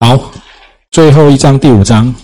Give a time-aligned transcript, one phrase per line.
[0.00, 0.16] 好，
[0.92, 2.14] 最后一章第五章，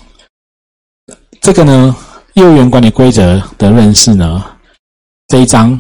[1.41, 1.95] 这个呢，
[2.35, 4.59] 业务员管理规则的认识呢，
[5.27, 5.79] 这一章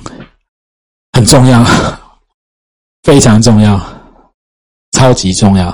[1.12, 1.64] 很重要，
[3.04, 3.80] 非常重要，
[4.90, 5.72] 超级重要，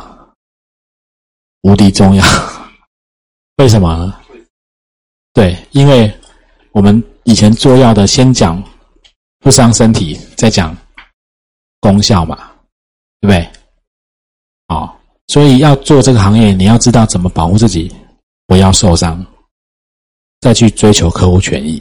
[1.62, 2.22] 无敌重要。
[3.56, 4.14] 为什么？
[5.32, 6.12] 对，因为
[6.72, 8.62] 我们以前做药的，先讲
[9.38, 10.76] 不伤身体，再讲
[11.80, 12.36] 功效嘛，
[13.22, 13.52] 对不对？
[14.68, 14.99] 好。
[15.30, 17.88] 所以要做这个行业，你要知道怎么保护自己，
[18.48, 19.24] 不要受伤，
[20.40, 21.80] 再去追求客户权益。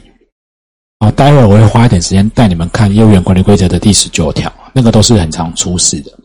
[1.00, 6.16] 好，待会儿我会花一点时间带你们看业务员管理规则的第十九条，那个都是很常出事的。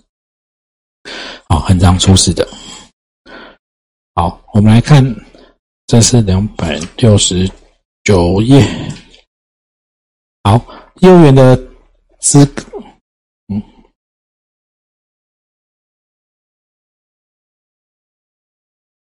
[1.49, 2.47] 好，很常出事的。
[4.13, 5.03] 好，我们来看，
[5.87, 7.49] 这是两百六十
[8.03, 8.63] 九页。
[10.43, 10.63] 好，
[11.01, 11.59] 业务员的
[12.19, 12.45] 资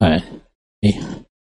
[0.02, 0.22] 哎，
[0.82, 0.94] 哎，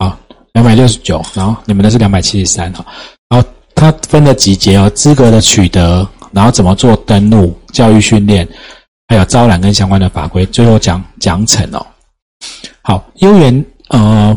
[0.00, 0.18] 好，
[0.52, 2.84] 两百六十九，然后你们的是两百七十三哈，
[3.28, 8.46] 然后它分了几节哦，资格的取得，然后怎么做登录、教育训练，
[9.06, 11.86] 还有招揽跟相关的法规，最后讲奖惩哦。
[12.82, 14.36] 好，优员呃，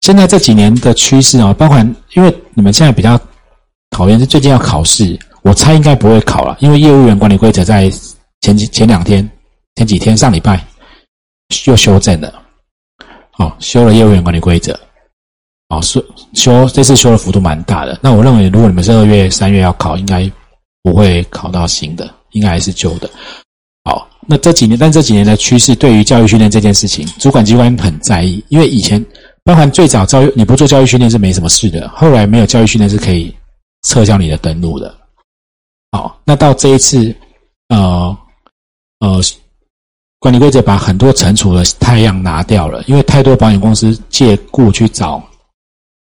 [0.00, 3.20] 现在这几年的趋势哦，包含因为你们现在比较
[3.90, 7.92] 讨厌是最近要考试，我猜应该不会考了，因为业务员管理规则在
[8.40, 9.30] 前几前两天、
[9.76, 10.64] 前几天上礼拜。
[11.66, 12.42] 又修正了，
[13.30, 14.78] 好，修了业务员管理规则，
[15.68, 17.98] 好，修修这次修的幅度蛮大的。
[18.02, 20.30] 那我认为，如果你们是二月、三月要考，应该
[20.82, 23.08] 不会考到新的，应该还是旧的。
[23.84, 29.04] 好，那这几年，但这几年的趋势，对于教育训练这件事情，主管机关很在意，因为以前
[29.44, 33.34] 包含最早教育，你不做教育训练是没什么事的，后来没有教育训练是可以
[33.86, 34.94] 撤销你的登录的。
[35.92, 37.14] 好，那到这一次，
[37.68, 38.16] 呃，
[39.00, 39.20] 呃。
[40.24, 45.22] 管理规则把很多惩处的太阳拿掉了，因为太多保险公司借故去找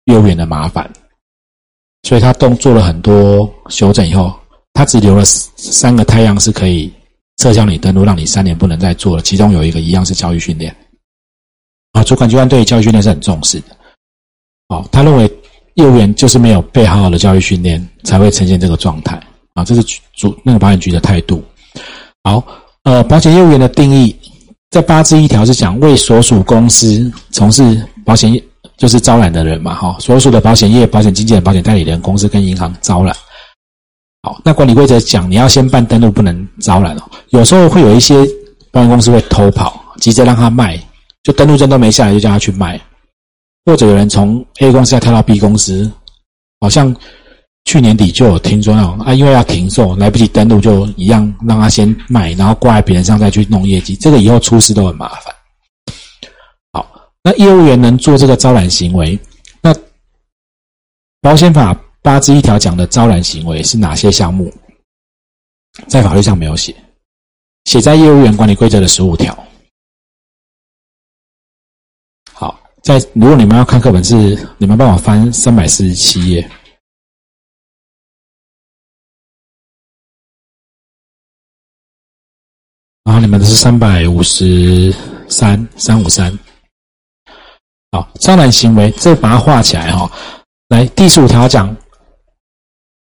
[0.07, 0.93] 业务员的麻烦，
[2.03, 4.35] 所以他动做了很多修正以后，
[4.73, 6.93] 他只留了三个太阳是可以
[7.37, 9.23] 撤销你登录，让你三年不能再做了。
[9.23, 10.75] 其中有一个一样是教育训练，
[11.93, 13.67] 啊，主管机关对教育训练是很重视的，
[14.71, 15.33] 哦，他认为
[15.75, 19.15] 业务员就是没有被好好的教育训练，才会呈现这个状态，
[19.55, 19.85] 啊，这是
[20.15, 21.41] 主那个保险局的态度，
[22.25, 22.45] 好。
[22.85, 24.17] 呃，保险业务员的定义，
[24.71, 28.43] 在八字一条是讲为所属公司从事保险业，
[28.79, 33.15] 就是招揽的人嘛，哈，所属的保险业、保险经纪人、保险代理人公司跟银行招揽。
[34.23, 37.03] 好，那管理规则讲，你要先办登录，不能招揽哦。
[37.29, 38.17] 有时候会有一些
[38.71, 40.81] 保险公司会偷跑，急着让他卖，
[41.23, 42.81] 就登录证都没下来，就叫他去卖，
[43.67, 45.91] 或者有人从 A 公司要跳到 B 公司，
[46.61, 46.97] 好像。
[47.65, 55.35] 去年底就有听说那种啊，因为要停售，来不及登录，就一样让他先卖，然后挂在别人上再去弄业绩，这个以后出事都很麻烦。
[56.73, 59.17] 好，那业务员能做这个招揽行为，
[59.61, 59.73] 那
[61.21, 64.53] 保险法八之一条讲的招揽行为是哪些项目？
[65.87, 66.75] 在法律上没有写，
[67.67, 69.39] 写在业务员管理规则的十五条。
[72.33, 76.51] 好，在如果你们要看课本，是你们帮我翻三百四十七页。
[83.11, 84.95] 然后你们的是三百五十
[85.27, 86.33] 三三五三，
[87.91, 90.09] 好，招揽行为，这把它画起来哈。
[90.69, 91.77] 来，第十五条讲，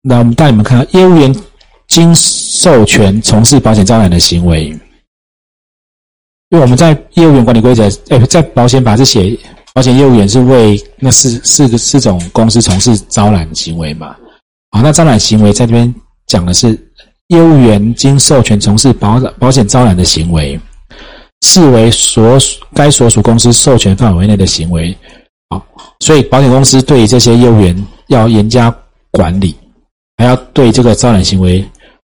[0.02, 1.34] 那我们带你们看，业务员
[1.88, 4.80] 经授权从事保险招揽的行为，因
[6.50, 9.36] 为我们在业务员管理规则，哎，在保险法是写
[9.74, 14.14] 保险业务员是为那四四个四种公司从事招揽行为嘛？
[14.70, 15.92] 好，那招揽行为在这边
[16.28, 16.78] 讲的是。
[17.28, 20.58] 业务员经授权从事保保险招揽的行为，
[21.42, 24.96] 视为所属该所属公司授权范围内的行为。
[25.50, 25.66] 好，
[26.00, 28.74] 所以保险公司对于这些业务员要严加
[29.10, 29.54] 管理，
[30.16, 31.62] 还要对这个招揽行为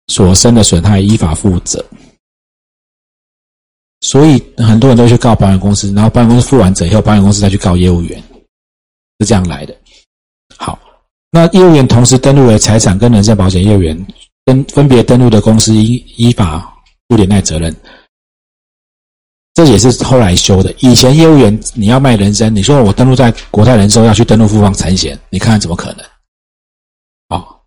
[0.09, 1.85] 所生的损害依法负责。
[4.03, 8.23] 所以很多人都去告保险公司，然后保险公司负完责以后，保险公司再去告业务员，
[9.19, 9.75] 是这样来的。
[10.59, 10.79] 好，
[11.31, 14.07] 那业务员同时登录为财产跟人身保险业务员。
[14.47, 16.73] 分分别登录的公司依依法
[17.09, 17.75] 负连带责任，
[19.55, 20.73] 这也是后来修的。
[20.79, 26.07] 以前业务员你要卖人身，你说我登录在国泰人寿要去登录富邦产险，你看看怎么可能？
[27.29, 27.61] 好，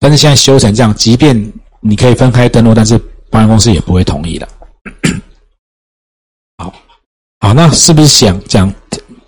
[0.00, 2.98] 但是现在修成这样，即便你可以分开登录，但是
[3.30, 4.48] 保险公司也不会同意的。
[6.56, 6.72] 好，
[7.40, 8.72] 好，那是不是想讲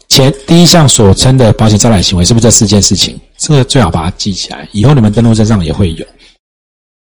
[0.08, 3.20] 前第一项所称的保险招揽行为，是不是这四件事情？
[3.36, 6.06] 这个最好把它记起来，以后你们登录证上也会有。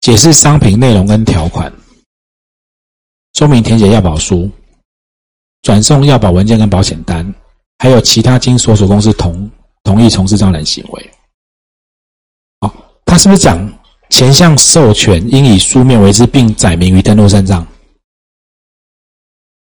[0.06, 1.74] 解释商品内容跟条款，
[3.34, 4.48] 说明填写要保书，
[5.64, 7.34] 转送要保文件跟保险单，
[7.80, 9.50] 还有其他经所属公司同
[9.82, 11.12] 同意从事招揽行为。
[12.60, 12.72] 好，
[13.04, 13.58] 他是不是讲
[14.12, 17.66] 前项授权应以书面为之，并载明于登录证上？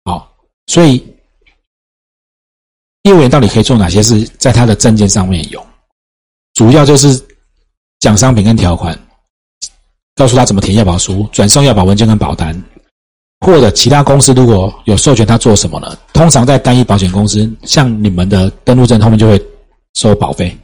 [0.05, 0.31] 好，
[0.67, 1.03] 所以
[3.05, 5.67] 业务员到底可以做哪些事，在他的证件上面有，
[6.53, 7.19] 主要就是
[8.01, 8.95] 讲商品跟条款，
[10.15, 12.63] 告诉他怎么填要保书，转送要保文件跟保单。
[13.41, 15.99] 或者其他公司如果有授权他做什么呢？
[16.15, 19.45] 通常在单一保险公司，像你们的登录证他们就会
[19.95, 20.57] 收保费，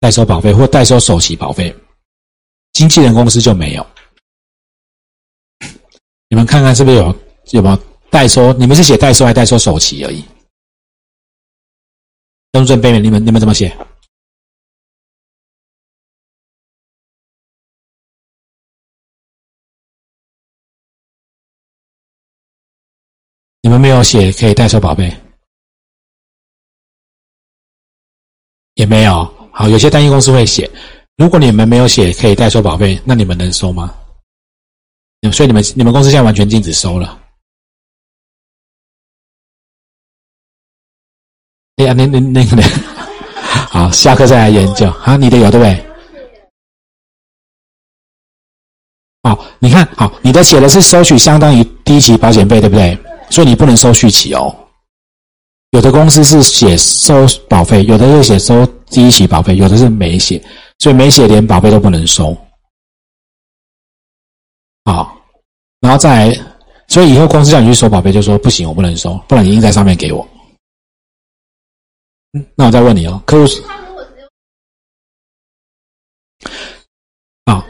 [0.00, 1.72] 代收保费或代收首期保费。
[2.72, 3.86] 经纪人公司就没有。
[6.28, 7.14] 你们看看是不是有
[7.50, 7.78] 有没有
[8.10, 8.52] 代收？
[8.54, 10.24] 你们是写代收还代收首期而已？
[12.50, 13.76] 登录证背面你们你们怎么写？
[23.72, 25.10] 你们没有写可以代收保费，
[28.74, 29.24] 也没有。
[29.50, 30.70] 好，有些单一公司会写。
[31.16, 33.96] 如果你们没有写可以代收保费，那你们能收吗？
[35.32, 37.18] 所以你们你们公司现在完全禁止收了。
[41.76, 42.62] 哎呀，那那那个呢，
[43.72, 44.90] 好，下课再来研究。
[44.90, 45.82] 好，你的有对不对？
[49.22, 52.98] 好，你看好，你的写的是收取相当于第一期保险费，对不对？
[53.32, 54.54] 所以你不能收续期哦。
[55.70, 60.38] 有的公司是写收保费，有的是写收第一期保费，有的是没写，
[60.80, 62.36] 所以没写连保费都不能收。
[64.84, 65.16] 好，
[65.80, 66.40] 然后再来，
[66.88, 70.28] 所以以后公司叫你去收保费，就说不行，我不能收，不然你印在上面给我。
[72.34, 73.62] 嗯那我再问你哦，客户是？
[77.46, 77.64] 啊，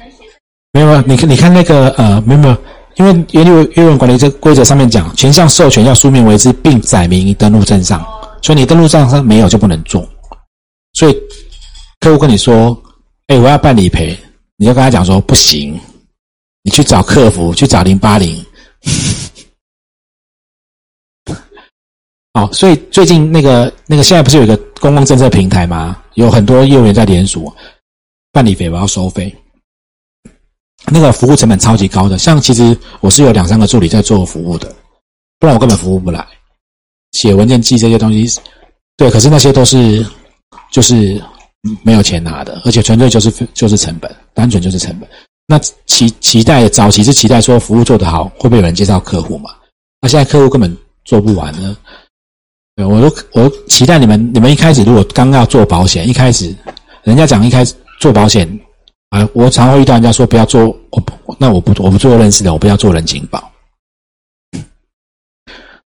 [0.73, 2.57] 没有啊，你看，你看那个呃，没有没有。
[2.97, 8.05] 因为业务业务管理这规则上面讲，全项授权要书面为之，并载明登录证上，
[8.43, 10.07] 所以你登录证上没有就不能做。
[10.93, 11.17] 所以
[12.01, 12.77] 客户跟你说
[13.29, 14.17] ：“哎，我要办理赔。”
[14.59, 15.81] 你就跟他讲说：“不行，
[16.63, 18.45] 你去找客服，去找零八零。
[22.35, 25.97] ”好，所以最近那个那个现在不是有一个公共政策平台吗？
[26.15, 27.53] 有很多业务员在联署
[28.31, 29.35] 办理费，我要收费。
[30.87, 34.75] 那个服务成本超级高的，像其实我是有两三个助理在做服务的，
[35.39, 36.27] 不然我根本服务不来。
[37.13, 38.41] 写文件、寄这些东西，
[38.97, 40.05] 对，可是那些都是
[40.71, 41.23] 就是
[41.83, 45.09] 没有钱拿的，而且纯粹就是就是成本，单纯就是成本。
[45.47, 49.51] 那期期待早期是期待说服务做得好，会不会有人介绍客户嘛？
[50.01, 51.77] 那现在客户根本做不完呢。
[52.75, 56.55] 对，我都我期待你们，你们一开始如果刚要做保险，一开始
[57.03, 58.49] 人家讲一开始做保险。
[59.13, 63.53] 啊，我常会遇到人家说不要做，我不，那我不，我不做认识的，我不要做人情保。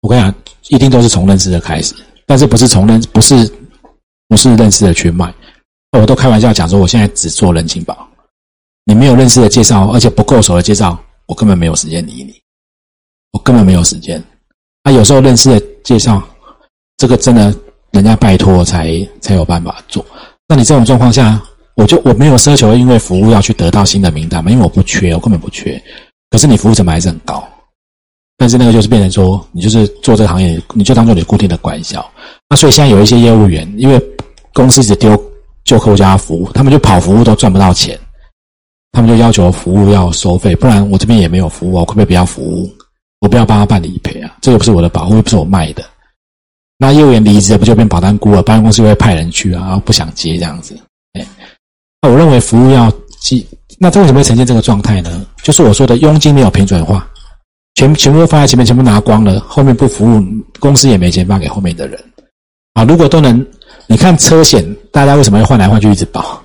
[0.02, 0.34] 我跟你讲，
[0.68, 1.94] 一定都是从认识的开始，
[2.26, 3.50] 但是不是从认，不是
[4.28, 5.32] 不是认识的去卖。
[5.92, 8.06] 我都开玩笑讲说，我现在只做人情保。
[8.84, 12.38] 你没有认识的介绍，而且不够熟的介绍，我根本没有时间理你，
[13.32, 14.22] 我根本没有时间。
[14.82, 16.22] 啊，有时候认识的介绍，
[16.98, 17.56] 这个真的
[17.90, 20.04] 人家拜托才才有办法做。
[20.46, 21.42] 那你这种状况下。
[21.76, 25.80] 我就我没有奢求，因为服务要去得到新的名单嘛，因为我不缺，我根本不缺。
[26.30, 27.46] 可是你服务成本还是很高，
[28.36, 32.04] 但是那个就是变成说，你就是做这个行业，你就当做你固定的管销。
[32.48, 34.00] 那所以现在有一些业务员，因为
[34.52, 35.10] 公司只丢
[35.64, 37.98] 旧客户家服务，他们就跑服务都赚不到钱，
[38.92, 42.70] 他们就要求服务要收费，不然我这边也没有服务，我可不可以不要服务？
[43.20, 45.84] 我不要帮他办理赔啊，这个不是我的保护，又不是我卖的。
[46.76, 48.42] 那业务员离职不就变保单孤了？
[48.42, 50.76] 保险公司会派人去啊，不想接这样子，
[52.04, 53.46] 那我认为服务要记，
[53.78, 55.24] 那这为什么会呈现这个状态呢？
[55.42, 57.08] 就是我说的佣金没有平准化，
[57.76, 60.22] 全全部都放在前面，全部拿光了，后面不服务，
[60.60, 61.98] 公司也没钱发给后面的人。
[62.74, 63.42] 啊，如果都能，
[63.86, 66.38] 你看车险，大家为什么要换来换去一直保？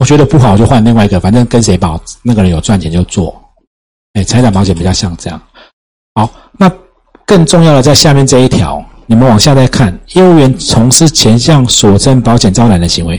[0.00, 3.34] 我觉得不好就换另外一个，反正跟谁保，那个人有赚钱就做。
[4.12, 5.40] 哎，财产保险比较像这样。
[6.14, 6.70] 好，那
[7.24, 13.18] 更重要的在下面这一条，你们往下再看，业务员从事前项所称保险招揽的行为。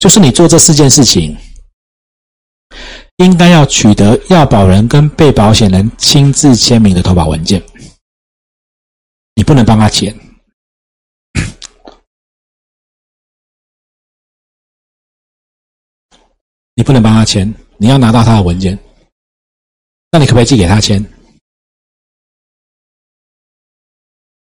[0.00, 1.36] 就是你做这四件事情，
[3.16, 7.62] 应该要取得要保人跟被保险人亲自签名的投保文件。
[9.34, 10.18] 你不能帮他签，
[16.74, 18.78] 你不能帮他签，你要拿到他的文件。
[20.10, 21.04] 那你可不可以寄给他签？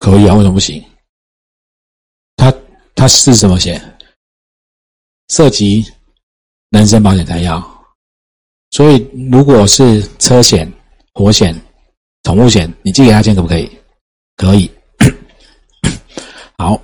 [0.00, 0.84] 可以啊，为什么不行？
[2.36, 2.52] 他
[2.96, 3.80] 他是怎么写？
[5.34, 5.84] 涉及
[6.70, 7.60] 人身保险才要，
[8.70, 10.72] 所以如果是车险、
[11.12, 11.52] 火险、
[12.22, 13.68] 宠物险，你寄给他签可不可以？
[14.36, 14.70] 可以。
[16.56, 16.80] 好，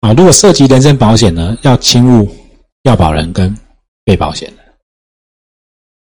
[0.00, 2.26] 啊，如果涉及人身保险呢，要侵入
[2.84, 3.54] 要保人跟
[4.06, 4.66] 被保险人。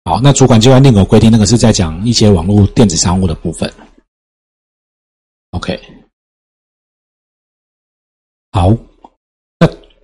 [0.05, 3.69] 好，那主管机关另有规定，那个是在讲一些网络电子商务的部分。
[5.51, 5.77] OK，
[8.53, 8.87] 好，那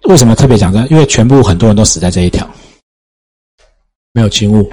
[0.10, 0.86] 为什么特别讲这？
[0.88, 2.50] 因为全部很多人都死在这一条，
[4.12, 4.72] 没有侵入。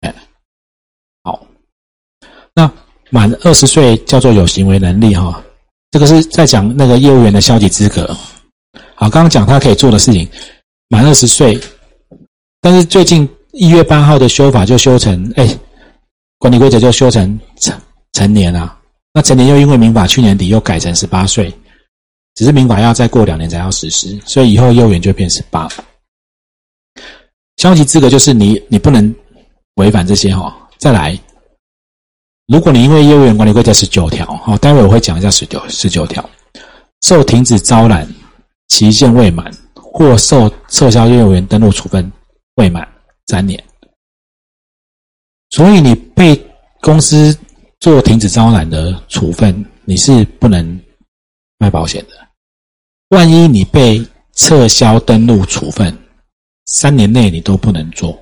[0.00, 0.14] 哎，
[1.22, 1.46] 好，
[2.54, 2.70] 那
[3.10, 5.42] 满二十岁叫做有行为能力哈，
[5.90, 8.06] 这个是在讲那个业务员的消极资格。
[8.94, 10.28] 好，刚刚讲他可以做的事情，
[10.88, 11.58] 满二十岁。
[12.60, 15.48] 但是最近一月八号的修法就修成，哎，
[16.38, 17.80] 管理规则就修成成
[18.12, 18.76] 成年啊。
[19.12, 21.52] 那成年又因为民法去年底又改成十八岁，
[22.38, 25.68] 只是民法要再过两年才要实施，所以以后业务员就变十八。
[27.56, 29.12] 消极资格就是你你不能
[29.74, 30.56] 违反这些哈。
[30.76, 31.18] 再来，
[32.46, 36.30] 如果你因为业务员管理规则十九条哈，待会我会讲一下十九十九条，
[37.02, 38.08] 受停止招揽
[38.68, 42.08] 期限未满或受撤销业务员登录处分。
[42.54, 42.86] 未满
[43.26, 43.60] 三年，
[45.50, 46.40] 所以你被
[46.82, 47.36] 公司
[47.80, 50.80] 做停止招揽的处分，你是不能
[51.58, 52.27] 卖保险的。
[53.08, 55.96] 万一你被撤销登录处分，
[56.66, 58.12] 三年内你都不能做。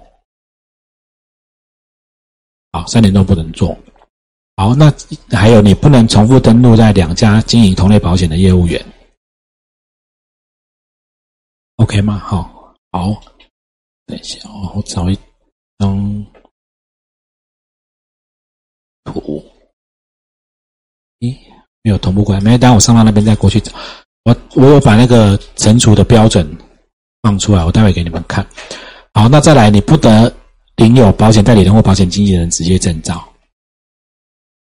[2.73, 3.77] 好，三年都不能做。
[4.57, 4.93] 好，那
[5.31, 8.85] 还有你不能重复登录在两家经营同类保险的业务员。
[11.77, 12.19] OK 吗？
[12.19, 13.23] 好，好。
[14.07, 15.19] 等一下，我找一
[15.79, 16.27] 张
[19.03, 19.45] 图。
[21.19, 21.37] 咦，
[21.83, 23.73] 没有同步过来，没有等我上到那边再过去找。
[24.27, 26.45] 我我有把那个惩处的标准
[27.23, 28.45] 放出来，我待会给你们看。
[29.15, 30.33] 好，那再来，你不得
[30.75, 33.25] 领有保险代理人或保险经纪人职业证照。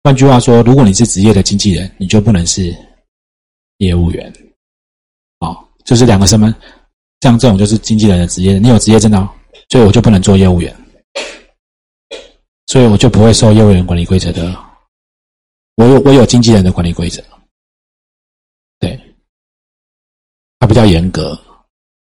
[0.03, 2.75] 换句话说，如果你是职业的经纪人，你就不能是
[3.77, 4.33] 业务员。
[5.39, 6.53] 好，就是两个身份。
[7.21, 9.31] 像这种就是经纪人的职业，你有职业证照，
[9.69, 10.75] 所以我就不能做业务员，
[12.65, 14.57] 所以我就不会受业务员管理规则的。
[15.75, 17.21] 我有我有经纪人的管理规则，
[20.61, 21.37] 他比较严格，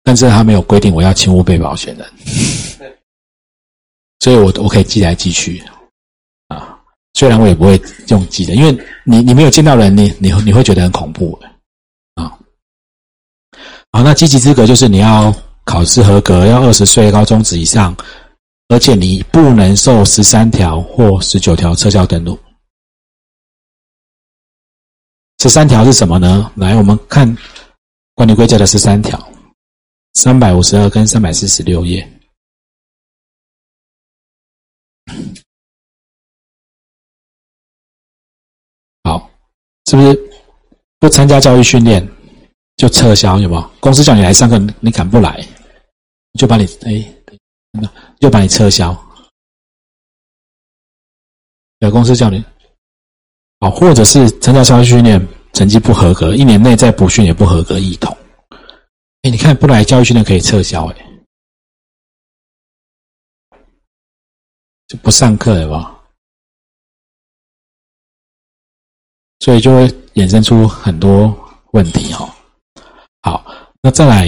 [0.03, 2.07] 但是他没有规定我要侵入被保险人，
[4.19, 5.61] 所以我我可以寄来寄去
[6.49, 6.79] 啊，
[7.15, 11.33] 虽然我也不会用寄的，因为你你没有见到人，你你你会觉得很恐怖
[12.13, 12.37] 啊。
[13.91, 15.33] 好，那积极资格就是你要
[15.63, 17.97] 考试合格，要二十岁高中职以上，
[18.67, 22.37] 而且你不能受十三条或十九条撤销登录。
[25.39, 26.51] 十三条是什么呢？
[26.55, 27.35] 来，我们看
[28.15, 29.19] 管理规则的十三条，
[30.13, 32.09] 三百五十二跟三百四十六页。
[39.03, 39.29] 好，
[39.85, 40.31] 是不是
[40.97, 42.09] 不参加教育训练？
[42.77, 43.71] 就撤销有没有？
[43.79, 45.45] 公司叫你来上课，你敢不来，
[46.39, 47.05] 就把你哎，
[48.19, 48.95] 就把你撤销。
[51.79, 52.43] 有公司叫你，
[53.59, 55.19] 好，或者是参加教育训练
[55.55, 58.15] 成绩不合格，一年内再补训也不合格，一同。
[59.21, 60.97] 哎，你看不来教育训练可以撤销，哎，
[64.85, 65.97] 就不上课了吧？
[69.39, 71.33] 所以就会衍生出很多
[71.71, 72.35] 问题哈。
[73.21, 73.45] 好，
[73.81, 74.27] 那再来，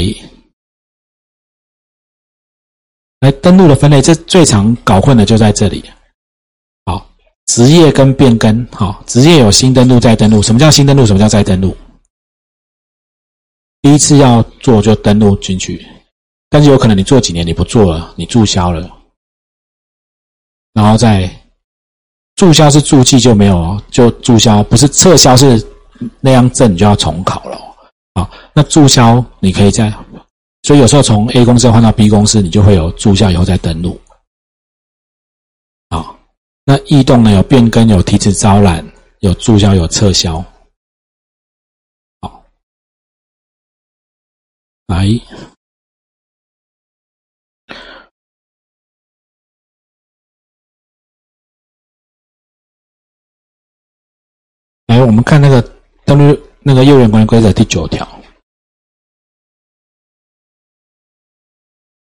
[3.20, 5.84] 来登录的分类，这最常搞混的就在这里。
[7.48, 10.42] 职业跟变更，好，职业有新登录、再登录。
[10.42, 11.06] 什么叫新登录？
[11.06, 11.76] 什么叫再登录？
[13.82, 15.86] 第一次要做就登录进去，
[16.50, 18.90] 但是有可能你做几年你不做了，你注销了，
[20.74, 21.30] 然后再
[22.36, 25.66] 注销是注记就没有，就注销，不是撤销是
[26.20, 27.58] 那样证就要重考了。
[28.16, 29.92] 好，那注销你可以在，
[30.64, 34.00] 所以有时候从 A 公司换到 B 公司，你就会有注销以后再登录。
[36.70, 37.32] 那异动呢？
[37.32, 38.86] 有变更，有提词招揽，
[39.22, 40.44] 有注销，有撤销。
[42.20, 42.46] 好，
[44.88, 45.08] 来，
[54.88, 55.62] 来，我们看那个
[56.06, 56.38] 登录。
[56.60, 58.06] 那个幼儿园管理规则第九条，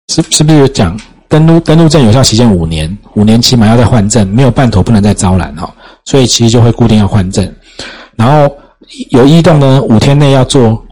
[0.08, 0.98] 是是不是有讲
[1.28, 5.74] 登录登录证有效期限五年，五年期满要再换证，没有办妥不能再招揽哈，
[6.06, 7.54] 所以其实就会固定要换证。
[8.16, 8.56] 然后
[9.10, 10.84] 有异动呢，五天内要做。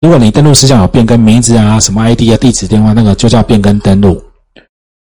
[0.00, 4.22] 如果你登录事项有变更名字啊、什么 ID 啊、地址、电话，那个就叫变更登录。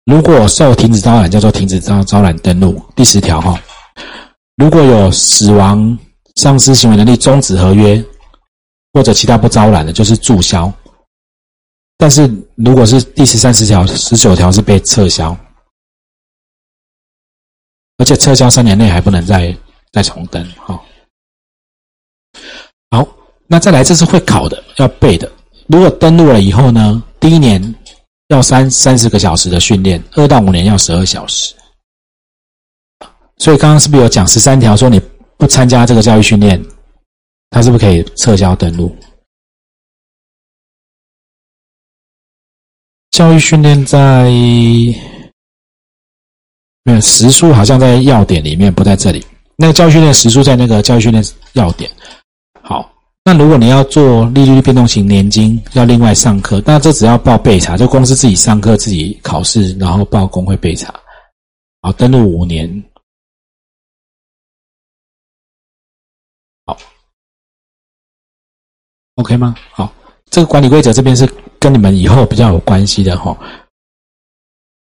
[0.06, 2.80] 如果受停止招揽，叫做停止招招揽登录。
[2.94, 3.58] 第十条哈，
[4.56, 5.96] 如果有死亡。
[6.36, 8.04] 丧失行为能力，终止合约
[8.92, 10.70] 或者其他不招揽的，就是注销。
[12.04, 15.34] 但是如果是第十三十条、十九条是被撤销，
[17.96, 19.56] 而且撤销三年内还不能再
[19.90, 20.46] 再重登。
[20.58, 20.84] 好，
[22.90, 23.08] 好，
[23.46, 25.32] 那再来，这是会考的，要背的。
[25.66, 27.74] 如果登录了以后呢，第一年
[28.28, 31.54] 要三三十个小时的训练，二到五年要十二小时。
[33.38, 35.00] 所以刚刚是不是有讲十三条说你
[35.38, 36.62] 不参加这个教育训练，
[37.48, 38.94] 他是不是可以撤销登录？
[43.14, 44.24] 教育训练在
[46.82, 49.24] 没有时数，好像在要点里面，不在这里。
[49.54, 51.88] 那个教育训练时数在那个教育训练要点。
[52.60, 52.92] 好，
[53.24, 60.92] 那如果你要做利率变动型年金，要另外上课，那这只要报备查，就公司自己上课、自己考试，然后报工会备查。
[61.82, 62.84] 好，登录五年。
[66.66, 66.76] 好
[69.14, 69.54] OK 吗？
[69.70, 69.94] 好，
[70.34, 73.38] 这个管理规则这边是跟你们以后比较有关系的哈。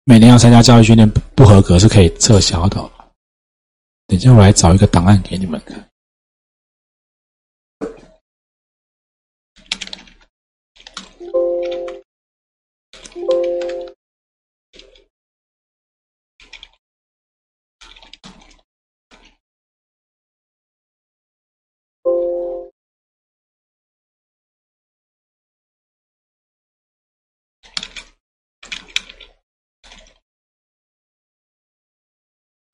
[0.04, 2.76] 每年要参加教育训练不合格是可以撤销的。
[4.08, 5.78] 等一下我来找一个档案给你们看。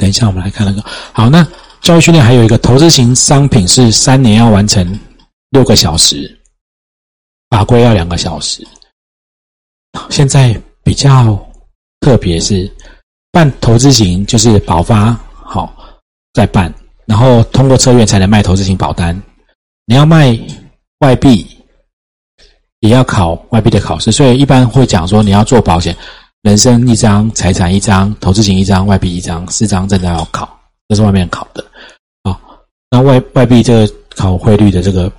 [0.02, 0.82] 等一下，我们来看那个。
[1.12, 1.46] 好，那
[1.80, 4.98] 教育训练还有一个投资型商品是三年要完成
[5.50, 6.36] 六个小时，
[7.50, 8.66] 法规要两个小时。
[10.10, 11.38] 现在比较
[12.00, 12.68] 特别是
[13.30, 15.72] 办投资型，就是保发好
[16.32, 16.74] 再办，
[17.06, 19.16] 然后通过策略才能卖投资型保单。
[19.86, 20.36] 你要卖
[20.98, 21.46] 外币，
[22.80, 25.96] 也要考外币的考试，所以一般会讲说你要做保险。
[26.42, 31.64] 人生一张，财产一张，投资型一张，外币一张，四张正在要考，这是外面考的。
[32.24, 32.38] 啊，
[32.90, 35.10] 那外外币这个考汇率的这个，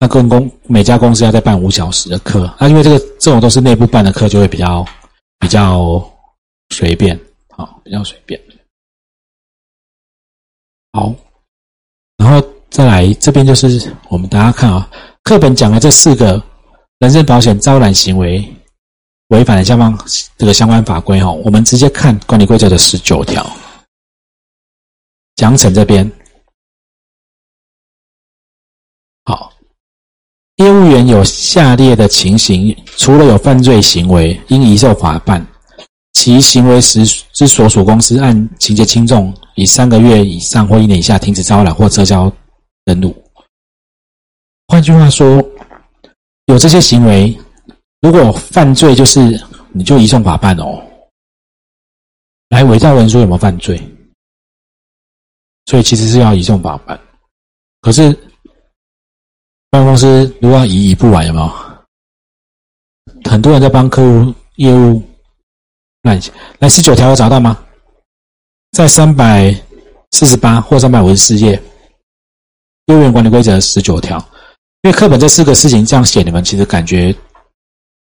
[0.00, 4.84] 那公公每家公司要再办五小时的课，那因为这个这种都是内部办的课，就会比较
[5.38, 6.04] 比较
[6.70, 7.18] 随便，
[7.50, 8.40] 好，比较随便。
[10.92, 11.14] 好，
[12.16, 14.90] 然后再来这边就是我们大家看啊，
[15.22, 16.42] 课本讲的这四个
[16.98, 18.44] 人身保险招揽行为。
[19.32, 19.98] 违反了相关
[20.36, 23.42] 这个相关法规哈，我们直接看管理规则的十九条，
[25.36, 26.12] 奖惩这边，
[29.24, 29.50] 好，
[30.56, 35.44] 业务员有下列的情形，除了有犯罪行为，应移送法办，
[36.12, 42.30] 其行为时之所属公司按情节轻重，以三个月以上或一年以下停止招揽或撤销
[42.84, 43.16] 登录。
[44.68, 45.42] 换句话说，
[46.44, 47.34] 有这些行为。
[48.02, 49.20] 如果犯罪，就是
[49.72, 50.84] 你就移送法办哦。
[52.48, 53.80] 来伪造文书有没有犯罪？
[55.66, 57.00] 所以其实是要移送法办。
[57.80, 58.12] 可是，
[59.70, 63.30] 办公司如果要移移不完，有没有？
[63.30, 65.00] 很多人在帮客户业务
[66.02, 66.20] 来
[66.58, 67.64] 来十九条有找到吗？
[68.72, 69.54] 在三百
[70.10, 71.52] 四十八或三百五十四页，
[72.86, 74.18] 业务员管理规则十九条。
[74.82, 77.16] 因为课本这四个事情这样写，你们其实感觉。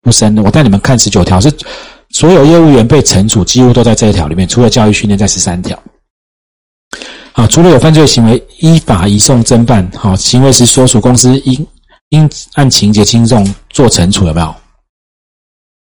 [0.06, 1.52] 不深，我带你们看十九条，是
[2.12, 5.82] 所有业务员被惩处几乎都在这一条里面，除了教育训练在十三条。
[7.34, 9.89] 好，除了有犯罪行为，依法移送侦办。
[9.96, 11.68] 好，行为时所属公司应
[12.10, 14.56] 应按情节轻重做惩处，有没有？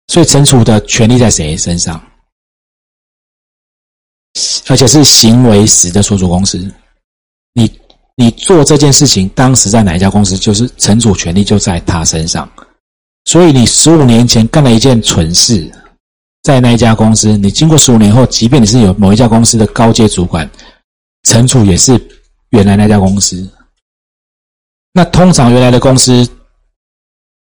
[0.07, 2.01] 所以惩处的权利在谁身上？
[4.69, 6.59] 而且是行为时的所属公司，
[7.55, 7.69] 你
[8.15, 12.49] 你做这件事情，当时在哪一家公司，就是惩处权利就在他身上。
[13.25, 15.71] 所以你十五年前干了一件蠢事，
[16.43, 20.49] 在那一家公司，你经过十五年后，即便你是有某一家公司的高阶主管，
[21.23, 22.01] 惩处也是
[22.51, 23.49] 原来那家公司。
[24.93, 26.29] 那通常原来的公司，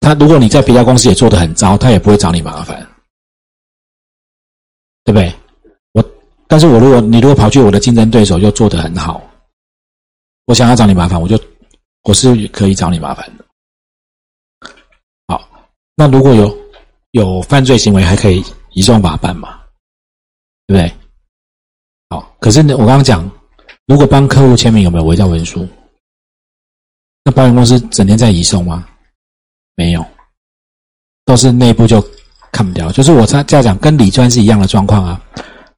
[0.01, 2.85] 他如果你在别家公司也做得很糟，他也不会找你麻烦，
[5.05, 5.33] 对不对？
[5.93, 6.05] 我，
[6.47, 9.23] 但是我如果你如果跑去我的竞争对手又做得很好，
[10.45, 11.39] 我想要找你麻烦，我就
[12.03, 13.42] 我是可以找你麻烦的。
[15.95, 16.57] 那如果有
[17.11, 19.59] 有犯罪行为，还可以移送法办嘛？
[20.67, 20.97] 对不对？
[22.09, 23.29] 好，可是呢，我刚刚讲，
[23.85, 25.67] 如果帮客户签名有没有伪造文书？
[27.23, 28.87] 那保险公司整天在移送吗？
[29.75, 30.05] 没有，
[31.25, 32.03] 都是内部就
[32.51, 32.91] 看不掉。
[32.91, 35.21] 就是我在在讲，跟李专是一样的状况啊。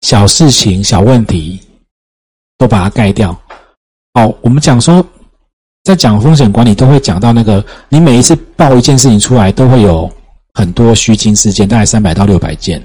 [0.02, 1.60] 小事情、小问题
[2.58, 3.32] 都把它盖掉。
[4.14, 5.06] 哦，我们讲说
[5.86, 10.12] 在讲风险管理都会讲到那个，你每一次报一件事情出来，都会有
[10.56, 12.82] 很多虚惊事件，大概三百到六百件。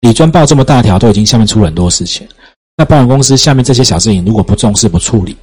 [0.00, 2.26] 李专报这么大条，都已经下面出了很多事情。
[2.74, 5.36] 那保险公司下面这些小事情，如果不重视不处理，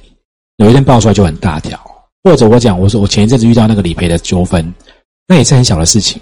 [0.56, 1.78] 有一天爆出来就很大条。
[2.24, 4.74] 或者我讲，我说我前一阵子遇到那个理赔的纠纷，
[5.28, 6.20] 那也是很小的事情。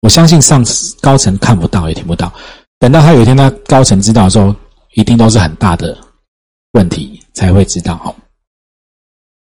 [0.00, 0.66] 我相信上
[1.00, 2.32] 高层看不到也听不到，
[2.80, 4.52] 等到他有一天他高层知道的时候，
[4.94, 5.96] 一定都是很大的
[6.72, 7.94] 问题才会知道。
[7.96, 8.16] 好，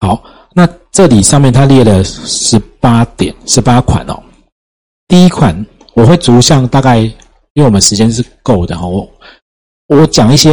[0.00, 0.24] 好。
[0.54, 4.22] 那这里上面它列了十八点十八款哦。
[5.08, 7.14] 第一款我会逐项大概，因
[7.56, 8.86] 为我们时间是够的哈。
[8.86, 9.08] 我
[9.88, 10.52] 我讲一些，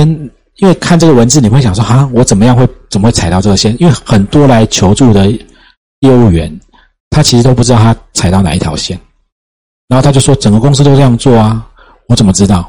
[0.56, 3.76] 因为看这个文字你会想说哈，我怎么样会怎么会踩到这个线？
[3.80, 5.30] 因为很多来求助的
[6.00, 6.60] 业务员，
[7.12, 9.00] 他其实都不知道他踩到哪一条线，
[9.88, 11.66] 然后他就说整个公司都这样做啊，
[12.08, 12.68] 我怎么知道？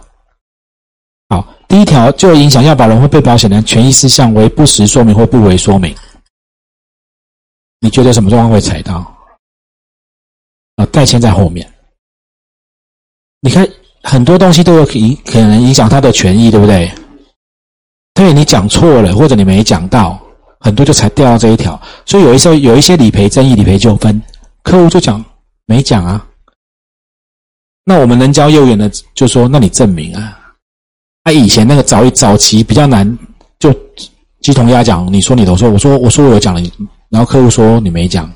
[1.30, 5.94] 好，第一条就影响要保人或被保险人权益事项为不实说明或不为说明。
[7.82, 8.94] 你觉得什么状况会踩到？
[10.76, 11.68] 啊，代签在后面。
[13.40, 13.68] 你看
[14.04, 16.88] 很多东西都有影，可能影响他的权益，对不对？
[18.14, 20.16] 对你讲错了，或者你没讲到，
[20.60, 21.80] 很多就才掉到这一条。
[22.06, 24.22] 所以有一时候有一些理赔争议、理赔纠纷，
[24.62, 25.22] 客户就讲
[25.66, 26.24] 没讲啊。
[27.84, 30.38] 那我们能教业务员的就说：那你证明啊。
[31.24, 33.18] 他以前那个早早期比较难，
[33.58, 33.74] 就
[34.40, 35.12] 鸡同鸭讲。
[35.12, 36.60] 你说你的，说我说我说我有讲了。
[37.12, 38.32] 然后客户说你没讲，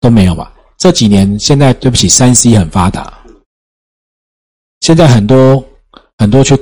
[0.00, 0.52] 都没有吧？
[0.76, 3.22] 这几年现在对不起，三 C 很发达，
[4.80, 5.64] 现在很多
[6.18, 6.56] 很多去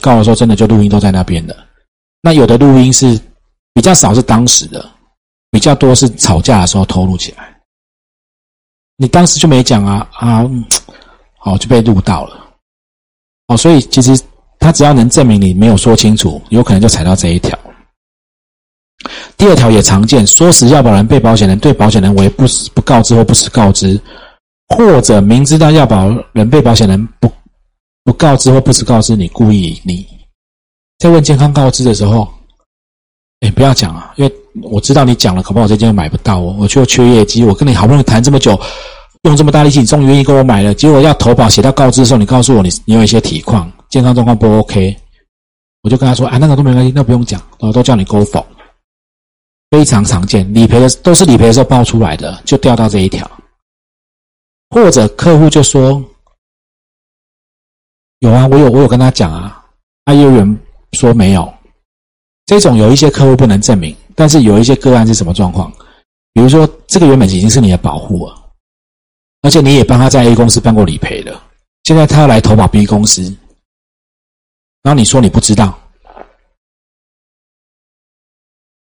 [0.00, 1.54] 告的时候，真的就录音都在那边的。
[2.22, 3.20] 那有的录音是
[3.74, 4.90] 比较少，是当时的，
[5.50, 7.54] 比较多是吵架的时候偷录起来。
[8.96, 10.42] 你当时就没讲啊啊，
[11.36, 12.56] 好就被录到了。
[13.48, 14.18] 哦，所以其实
[14.58, 17.58] 他只要能证明你没有说清楚，有可能就踩到这一条。
[19.36, 24.00] 第二条也常见，说实要保人、被保险人对保险人为不不告知或不实告知，
[24.68, 27.30] 或者明知道要保人、被保险人不
[28.04, 30.06] 不告知或不实告知，你故意你
[30.98, 32.28] 在问健康告知的时候，
[33.40, 38.58] 哎，不要讲啊，因为我知道你讲了，可不好这件又买不到哦，我就缺业绩，我跟你好不容易谈这么久，
[39.22, 44.96] 用这么大力气，你终于愿意跟我买了，结果要投保写到告知的时候，你告诉我你你有一些体况，健康状况不 OK，
[45.82, 48.44] 我就跟他说，啊，那个都没关系，那不用讲，我都叫你勾否。
[49.74, 53.28] 非常常见，理赔的都是理赔的时候爆出来的，就掉到这一条。
[54.70, 56.00] 或者客户就说
[58.20, 59.66] ：“有啊，我有，我有跟他讲啊。”
[60.06, 60.58] 啊，业务员
[60.92, 61.52] 说没有。
[62.46, 65.72] 这种有一些客户不能证明，但是有一些个案是什么状况？
[66.32, 68.52] 比如说，这个原本已经是你的保护了，
[69.42, 71.42] 而且你也帮他在 A 公司办过理赔了，
[71.82, 73.22] 现在他要来投保 B 公司，
[74.84, 75.76] 然后你说你不知道。